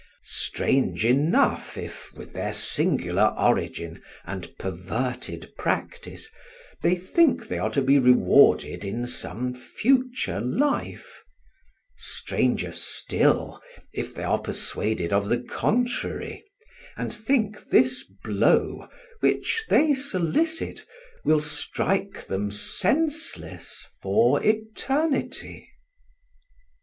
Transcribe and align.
Strange 0.23 1.05
enough 1.05 1.77
if, 1.77 2.11
with 2.15 2.33
their 2.33 2.53
singular 2.53 3.35
origin 3.37 4.01
and 4.25 4.51
perverted 4.57 5.51
practice, 5.59 6.31
they 6.81 6.95
think 6.95 7.47
they 7.47 7.59
are 7.59 7.69
to 7.69 7.83
be 7.83 7.99
rewarded 7.99 8.83
in 8.83 9.05
some 9.05 9.53
future 9.53 10.39
life: 10.41 11.21
stranger 11.97 12.71
still, 12.71 13.61
if 13.93 14.15
they 14.15 14.23
are 14.23 14.39
persuaded 14.39 15.13
of 15.13 15.29
the 15.29 15.39
contrary, 15.39 16.43
and 16.97 17.13
think 17.13 17.69
this 17.69 18.01
blow, 18.23 18.89
which 19.19 19.63
they 19.69 19.93
solicit, 19.93 20.83
will 21.23 21.41
strike 21.41 22.25
them 22.25 22.49
senseless 22.49 23.85
for 24.01 24.41
eternity. 24.43 25.69